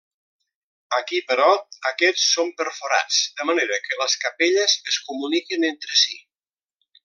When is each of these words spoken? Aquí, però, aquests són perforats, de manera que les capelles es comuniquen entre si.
Aquí, 0.99 1.19
però, 1.31 1.49
aquests 1.91 2.23
són 2.37 2.49
perforats, 2.63 3.21
de 3.41 3.47
manera 3.53 3.79
que 3.85 4.01
les 4.03 4.19
capelles 4.25 4.77
es 4.93 4.99
comuniquen 5.11 5.69
entre 5.73 6.03
si. 6.07 6.21